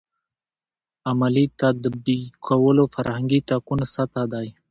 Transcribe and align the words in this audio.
عملي 1.09 1.45
تطبیقولو 1.59 2.83
فرهنګي 2.93 3.39
تکون 3.49 3.79
سطح 3.93 4.23
دی. 4.33 4.47